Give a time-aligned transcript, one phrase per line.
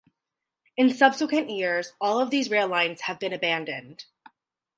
[0.77, 4.05] In subsequent years, all of these rail lines have been abandoned.